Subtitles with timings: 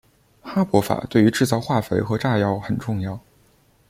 [0.41, 3.19] 哈柏法对于制造化肥和炸药很重要。